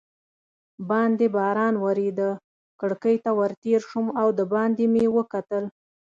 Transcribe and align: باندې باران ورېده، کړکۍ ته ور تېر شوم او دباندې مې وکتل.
باندې 0.89 1.25
باران 1.35 1.73
ورېده، 1.83 2.29
کړکۍ 2.79 3.15
ته 3.23 3.31
ور 3.39 3.51
تېر 3.63 3.79
شوم 3.89 4.07
او 4.21 4.27
دباندې 4.39 4.85
مې 4.93 5.05
وکتل. 5.17 5.63